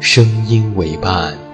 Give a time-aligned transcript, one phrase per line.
[0.00, 1.49] 声音为伴。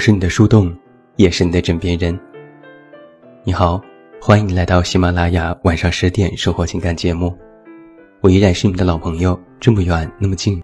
[0.00, 0.74] 是你的树洞，
[1.16, 2.18] 也是你的枕边人。
[3.44, 3.78] 你好，
[4.18, 7.36] 欢迎来到喜马拉雅晚上十点生活情感节目。
[8.22, 10.62] 我依然是你的老朋友，这么远那么近，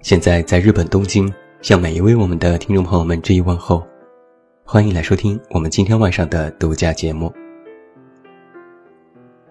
[0.00, 3.86] 现在在日本东京，向每一位我们的听众朋友们致以问候。
[4.64, 7.30] 欢迎来收听我们今天晚上的独家节目。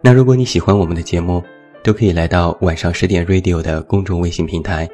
[0.01, 1.43] 那如果你喜欢我们的节目，
[1.83, 4.89] 都可以来到晚上十点 Radio 的公众微信平台。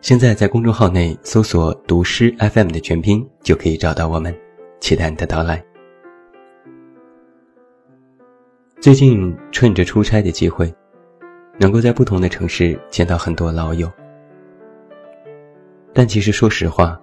[0.00, 4.34] 现在在公众号内搜索“读诗 FM” 的全拼，就可以找到我们，
[4.80, 5.62] 期待你的到来。
[8.80, 10.72] 最近趁着出差的机会，
[11.58, 13.90] 能够在不同的城市见到很多老友，
[15.92, 16.98] 但其实说实话，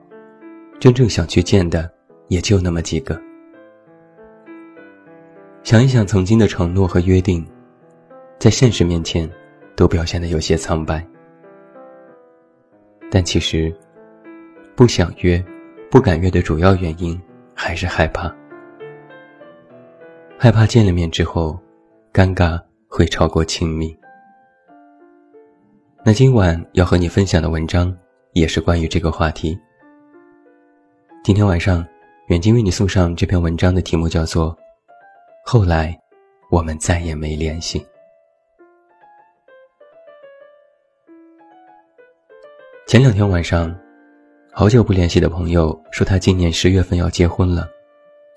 [0.79, 1.91] 真正想去见的
[2.29, 3.21] 也就那么几个。
[5.63, 7.45] 想一想曾经的承诺和约定，
[8.39, 9.29] 在现实面前，
[9.75, 11.05] 都表现得有些苍白。
[13.15, 13.73] 但其实，
[14.75, 15.41] 不想约、
[15.89, 17.17] 不敢约的主要原因
[17.53, 18.29] 还是害怕，
[20.37, 21.57] 害怕见了面之后，
[22.11, 23.97] 尴尬会超过亲密。
[26.03, 27.97] 那今晚要和你分享的文章
[28.33, 29.57] 也是关于这个话题。
[31.23, 31.87] 今天晚上，
[32.27, 34.53] 远近为你送上这篇文章的题目叫做
[35.45, 35.97] 《后来，
[36.51, 37.79] 我们再也没联系》。
[42.87, 43.75] 前两天晚上，
[44.51, 47.67] 好久不联系的朋友说他今年十月份要结婚了，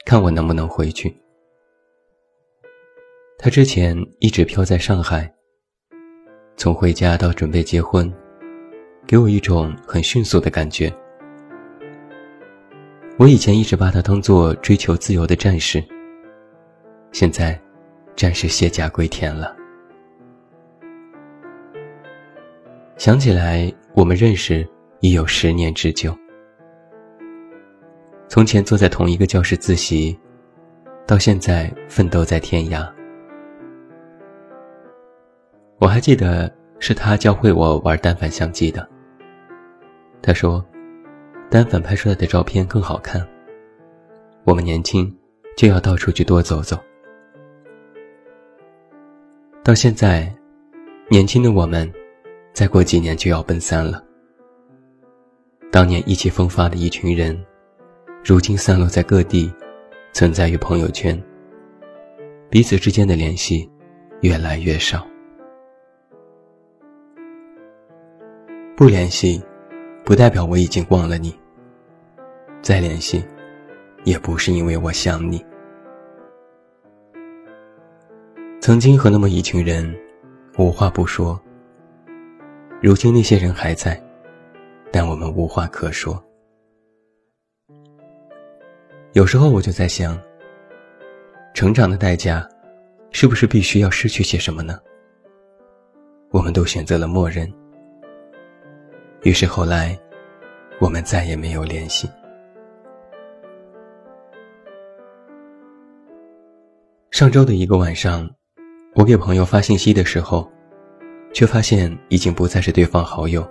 [0.06, 1.14] 看我能不能回去。
[3.36, 5.30] 他之前一直漂在上海，
[6.56, 8.10] 从回家到准备结婚，
[9.06, 10.90] 给我一种很迅速的感觉。
[13.18, 15.84] 我以前一直把他当做追求自由的战士，
[17.12, 17.60] 现在，
[18.16, 19.54] 战士卸甲归田了。
[22.96, 23.70] 想起来。
[23.98, 24.64] 我们认识
[25.00, 26.16] 已有十年之久。
[28.28, 30.16] 从前坐在同一个教室自习，
[31.04, 32.88] 到现在奋斗在天涯。
[35.80, 36.48] 我还记得
[36.78, 38.88] 是他教会我玩单反相机的。
[40.22, 40.64] 他说，
[41.50, 43.26] 单反拍出来的照片更好看。
[44.44, 45.12] 我们年轻，
[45.56, 46.78] 就要到处去多走走。
[49.64, 50.32] 到现在，
[51.08, 51.92] 年轻的我们。
[52.58, 54.02] 再过几年就要奔三了。
[55.70, 57.40] 当年意气风发的一群人，
[58.24, 59.48] 如今散落在各地，
[60.12, 61.16] 存在于朋友圈。
[62.50, 63.70] 彼此之间的联系
[64.22, 65.06] 越来越少。
[68.76, 69.40] 不联系，
[70.04, 71.32] 不代表我已经忘了你。
[72.60, 73.24] 再联系，
[74.02, 75.46] 也不是因为我想你。
[78.60, 79.96] 曾经和那么一群人，
[80.58, 81.40] 无话不说。
[82.80, 84.00] 如今那些人还在，
[84.92, 86.22] 但我们无话可说。
[89.14, 90.16] 有时候我就在想，
[91.54, 92.48] 成长的代价，
[93.10, 94.78] 是不是必须要失去些什么呢？
[96.30, 97.52] 我们都选择了默认。
[99.22, 99.98] 于是后来，
[100.80, 102.08] 我们再也没有联系。
[107.10, 108.30] 上周的一个晚上，
[108.94, 110.48] 我给朋友发信息的时候。
[111.32, 113.48] 却发现已经不再是对方好友。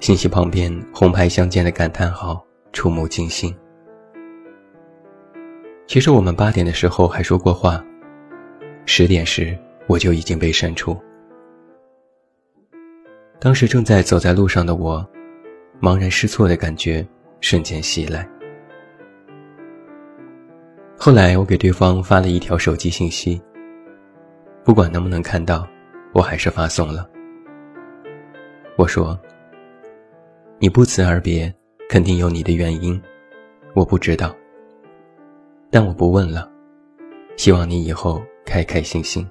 [0.00, 3.54] 信息旁边红牌相间的感叹号触目惊心。
[5.86, 7.82] 其实我们八点的时候还说过话，
[8.84, 9.56] 十点时
[9.86, 10.96] 我就已经被删除。
[13.38, 15.06] 当时正在走在路上的我，
[15.80, 17.06] 茫然失措的感觉
[17.40, 18.28] 瞬间袭来。
[20.98, 23.40] 后来我给对方发了一条手机信息，
[24.64, 25.66] 不管能不能看到，
[26.16, 27.06] 我还是发送了。
[28.78, 29.20] 我说
[30.58, 31.54] ：“你不辞而别，
[31.90, 32.98] 肯定有你的原因，
[33.74, 34.34] 我不知道。
[35.70, 36.50] 但我不问了，
[37.36, 39.28] 希望你以后开开心心。”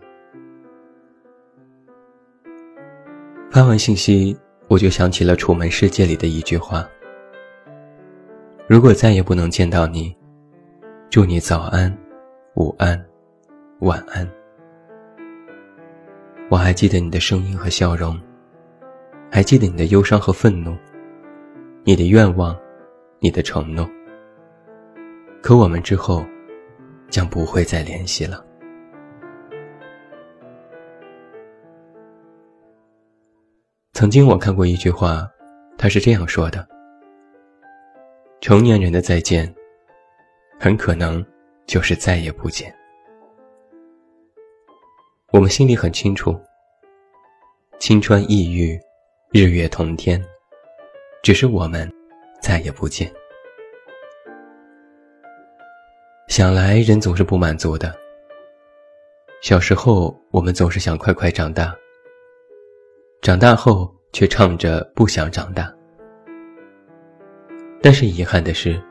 [3.49, 6.87] 发完信息，我就想起了《楚门世界》里的一句话
[8.69, 10.15] ：“如果再也不能见到你，
[11.09, 11.91] 祝你早安、
[12.53, 13.03] 午安、
[13.79, 14.29] 晚安。”
[16.47, 18.19] 我还记得你的声音和笑容，
[19.31, 20.77] 还记得你的忧伤和愤怒，
[21.83, 22.55] 你的愿望，
[23.19, 23.89] 你的承诺。
[25.41, 26.23] 可我们之后，
[27.09, 28.45] 将不会再联系了。
[33.93, 35.27] 曾经我看过一句话，
[35.79, 36.67] 他是这样说的
[38.39, 39.51] ：“成年人的再见，
[40.59, 41.25] 很可能
[41.65, 42.71] 就是再也不见。”
[45.35, 46.33] 我们心里很清楚，
[47.77, 48.79] 青春异域，
[49.33, 50.23] 日月同天，
[51.21, 51.91] 只是我们
[52.39, 53.11] 再也不见。
[56.29, 57.93] 想来人总是不满足的。
[59.41, 61.75] 小时候，我们总是想快快长大。
[63.21, 65.69] 长大后却唱着不想长大，
[67.81, 68.81] 但是遗憾的是，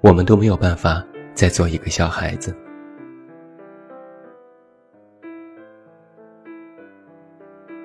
[0.00, 2.56] 我们都没有办法再做一个小孩子。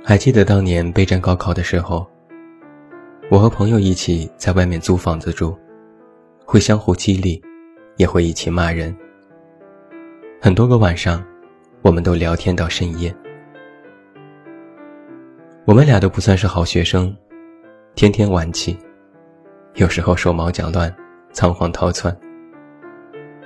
[0.07, 2.05] 还记得当年备战高考的时候，
[3.31, 5.57] 我和朋友一起在外面租房子住，
[6.45, 7.41] 会相互激励，
[7.97, 8.95] 也会一起骂人。
[10.39, 11.25] 很多个晚上，
[11.81, 13.13] 我们都聊天到深夜。
[15.65, 17.11] 我们俩都不算是好学生，
[17.95, 18.77] 天天晚起，
[19.73, 20.95] 有时候手忙脚乱，
[21.33, 22.15] 仓皇逃窜。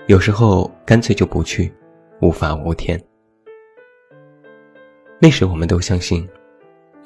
[0.07, 1.73] 有时候干脆就不去，
[2.19, 3.01] 无法无天。
[5.21, 6.27] 那时我们都相信，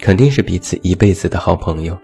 [0.03, 1.97] 肯定是彼此一辈子的好朋友，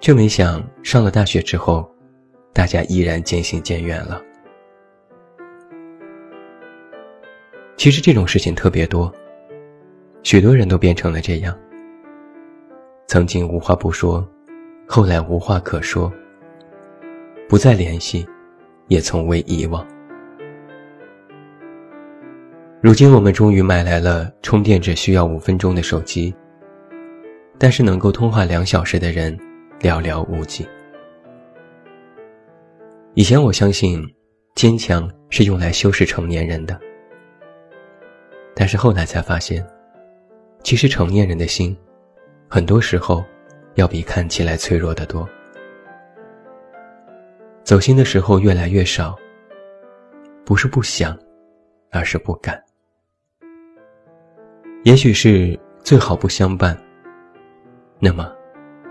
[0.00, 1.92] 却没想上了大学之后，
[2.52, 4.22] 大家依然渐行渐远了。
[7.76, 9.12] 其实这种事情特别多。
[10.22, 11.58] 许多人都变成了这样：
[13.08, 14.24] 曾经无话不说，
[14.86, 16.08] 后来无话可说；
[17.48, 18.24] 不再联系，
[18.86, 19.84] 也从未遗忘。
[22.80, 26.32] 如今我们终于买来了充电只需要五分钟的手机，
[27.58, 29.36] 但是能够通话两小时的人
[29.80, 30.64] 寥寥无几。
[33.14, 34.00] 以前我相信，
[34.54, 36.78] 坚强是用来修饰成年人的，
[38.54, 39.66] 但是后来才发现。
[40.62, 41.76] 其实成年人的心，
[42.48, 43.24] 很多时候
[43.74, 45.28] 要比看起来脆弱的多。
[47.64, 49.16] 走心的时候越来越少，
[50.44, 51.18] 不是不想，
[51.90, 52.62] 而是不敢。
[54.88, 55.54] 也许是
[55.84, 56.74] 最好不相伴，
[57.98, 58.32] 那么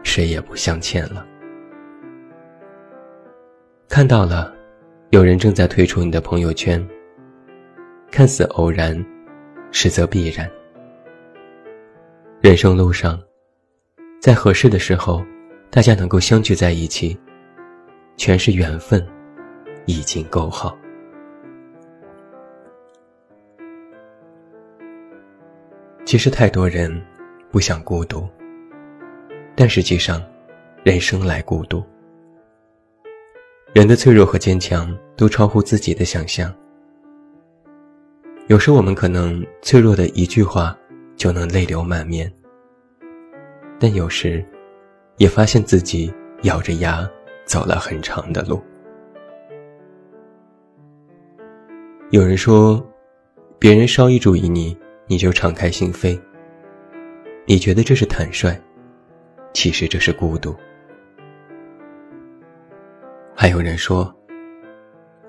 [0.04, 1.26] 谁也不相欠了。
[3.90, 4.54] 看到了，
[5.10, 6.88] 有人正在退出你的朋友圈，
[8.12, 9.04] 看似偶然，
[9.72, 10.48] 实则必然。
[12.42, 13.20] 人生路上，
[14.22, 15.26] 在合适的时候，
[15.72, 17.20] 大家能够相聚在一起，
[18.18, 19.04] 全是缘分，
[19.88, 20.78] 已经够好。
[26.08, 26.90] 其实太多人
[27.52, 28.26] 不想孤独，
[29.58, 30.24] 但实际上，
[30.82, 31.84] 人生来孤独。
[33.74, 36.50] 人的脆弱和坚强都超乎自己的想象。
[38.48, 40.76] 有时我们可能脆弱的一句话。
[41.18, 42.32] 就能泪流满面，
[43.80, 44.46] 但有时，
[45.18, 47.10] 也发现自己咬着牙
[47.44, 48.62] 走了很长的路。
[52.12, 52.88] 有人说，
[53.58, 56.20] 别人稍一注意你，你就敞开心扉。
[57.46, 58.56] 你觉得这是坦率，
[59.54, 60.56] 其实这是孤独。
[63.34, 64.14] 还有人说，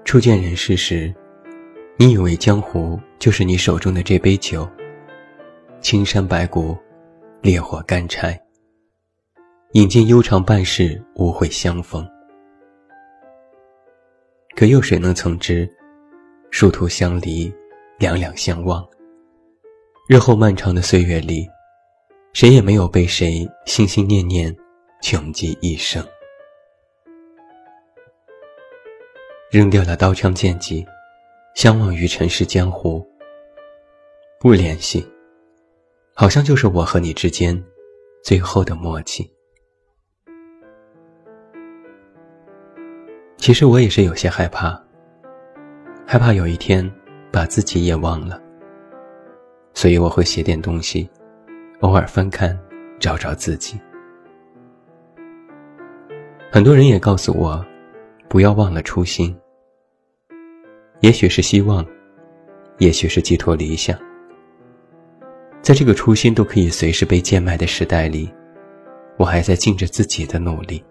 [0.04, 1.14] 初见人世时，
[1.96, 4.68] 你以为江湖就是你手中的这杯酒。
[5.80, 6.76] 青山白骨，
[7.40, 8.38] 烈火干柴。
[9.72, 12.04] 饮尽悠长半世，无悔相逢。
[14.56, 15.70] 可又谁能曾知，
[16.50, 17.52] 殊途相离，
[17.98, 18.84] 两两相望。
[20.08, 21.46] 日后漫长的岁月里，
[22.32, 24.56] 谁也没有被谁心心念念，
[25.02, 26.02] 穷极一生。
[29.50, 30.82] 扔掉了刀枪剑戟，
[31.54, 33.06] 相忘于尘世江湖。
[34.40, 35.06] 不联系，
[36.14, 37.62] 好像就是我和你之间
[38.22, 39.30] 最后的默契。
[43.36, 44.82] 其实我也是有些害怕，
[46.06, 46.90] 害怕有一天
[47.30, 48.47] 把自己也忘了。
[49.78, 51.08] 所以我会写点东西，
[51.82, 52.58] 偶尔翻看，
[52.98, 53.78] 找找自己。
[56.50, 57.64] 很多人也告诉我，
[58.28, 59.32] 不要忘了初心。
[60.98, 61.86] 也许是希望，
[62.78, 63.96] 也许是寄托理想。
[65.62, 68.28] 在这个初心都可以随时被贱卖的时代里，
[69.16, 70.82] 我还在尽着自己的努力。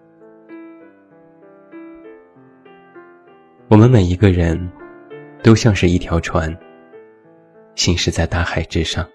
[3.68, 4.58] 我们每一个人，
[5.42, 6.58] 都像是一条船。
[7.78, 9.08] 行驶在大海之上，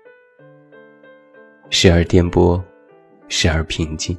[1.70, 2.64] 时而颠簸，
[3.28, 4.18] 时而平静。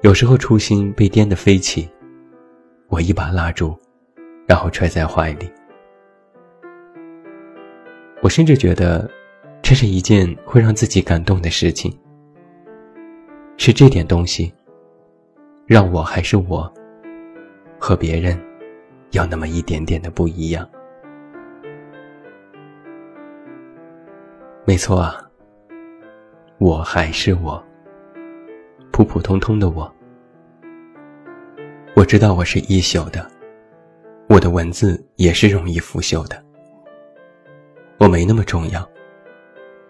[0.00, 1.86] 有时候初心被颠得飞起，
[2.88, 3.76] 我一把拉住，
[4.46, 5.52] 然后揣在怀里。
[8.22, 9.06] 我甚至觉得，
[9.60, 11.94] 这是一件会让自己感动的事情。
[13.58, 14.50] 是这点东西，
[15.66, 16.72] 让我还是我，
[17.78, 18.40] 和别人
[19.10, 20.66] 有那么一点点的不一样。
[24.68, 25.26] 没错啊，
[26.58, 27.64] 我还是我，
[28.92, 29.90] 普普通通的我。
[31.96, 33.26] 我知道我是一朽的，
[34.28, 36.36] 我的文字也是容易腐朽的。
[37.96, 38.86] 我没那么重要，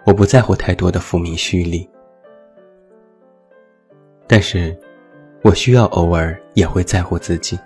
[0.07, 1.91] 我不在乎太多的浮名虚利，
[4.29, 4.79] 但是，
[5.43, 7.59] 我需要偶尔也会在乎自己，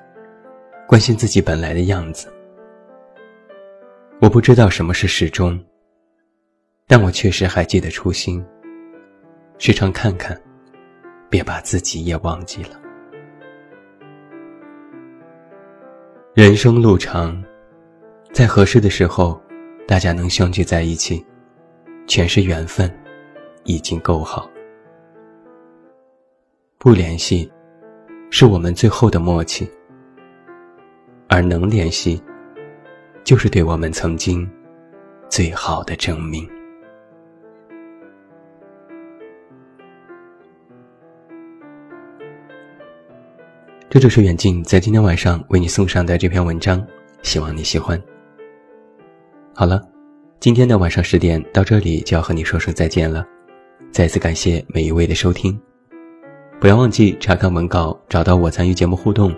[0.89, 2.33] 关心自己本来的样子。
[4.19, 5.63] 我不知道什么是始终。
[6.95, 8.45] 但我确实还记得初心，
[9.57, 10.39] 时常看看，
[11.31, 12.79] 别把自己也忘记了。
[16.35, 17.43] 人生路长，
[18.31, 19.41] 在合适的时候，
[19.89, 21.25] 大家能相聚在一起，
[22.07, 22.95] 全是缘分，
[23.65, 24.47] 已经够好。
[26.77, 27.51] 不联系，
[28.29, 29.67] 是我们最后的默契；
[31.27, 32.23] 而能联系，
[33.25, 34.47] 就是对我们曾经
[35.31, 36.47] 最好的证明。
[43.93, 46.83] 这就是远近在今天晚上为你送上的这篇文章，
[47.21, 48.03] 希望你喜欢。
[49.55, 49.83] 好了，
[50.41, 53.23] 今天的晚上十点到这里就要和你说声再见了，
[53.91, 55.61] 再次感谢每一位的收听，
[56.59, 59.31] 不要忘记查看文稿，找到我参与节目互动，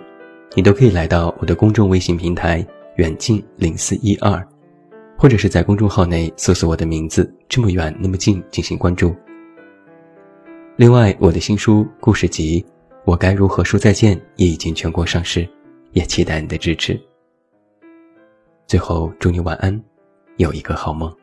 [0.53, 4.41] 你都可以来到我的公众微信平台远近零四一二，
[5.17, 9.13] 或者是在公众号内搜索我的名字这么远那么近进行关注。
[10.77, 12.65] 另外，我的新书故事集。
[13.05, 14.19] 我该如何说再见？
[14.35, 15.47] 也已经全国上市，
[15.91, 16.99] 也期待你的支持。
[18.65, 19.79] 最后，祝你晚安，
[20.37, 21.15] 有一个好梦。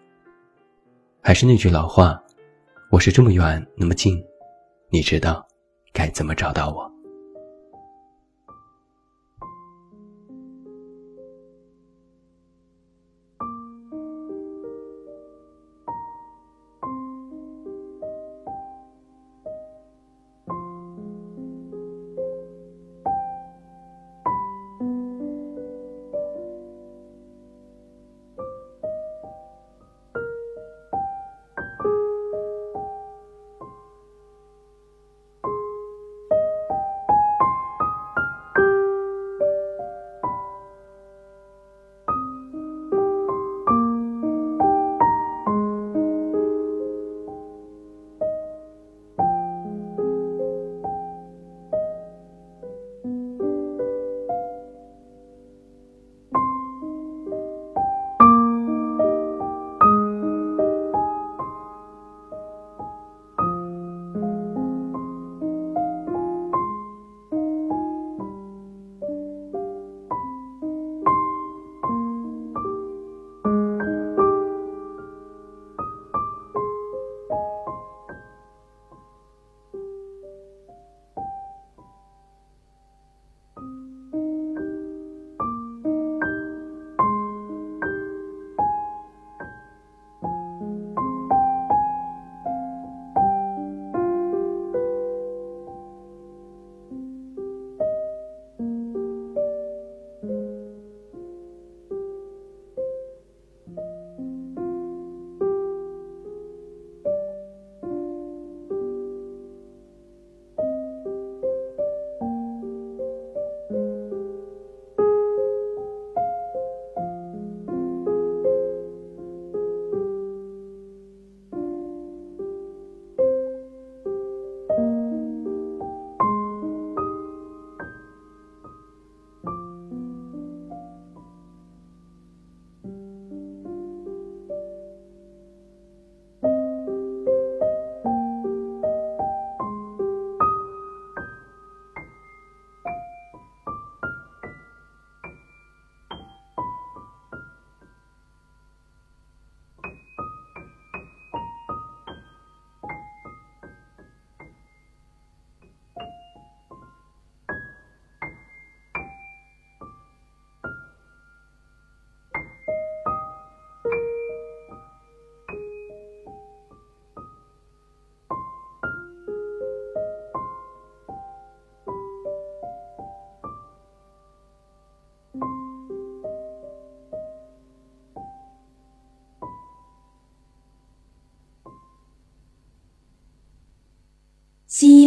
[1.21, 2.23] 还是那句老话，
[2.89, 4.25] 我是这么远那么近，
[4.91, 5.45] 你知道
[5.93, 6.92] 该怎么找到我。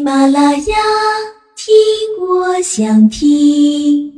[0.06, 0.76] 马拉雅，
[1.56, 1.74] 听
[2.20, 4.15] 我想听。